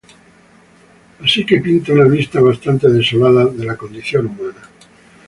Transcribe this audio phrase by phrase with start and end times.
[1.23, 4.67] Así que pinta una vista bastante desolada de la condición humana.